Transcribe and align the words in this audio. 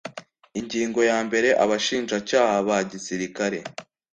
ingingo 0.59 0.99
ya 1.09 1.17
mbere 1.27 1.49
abashinjacyaha 1.63 2.55
ba 2.67 2.77
gisirikare 2.89 3.59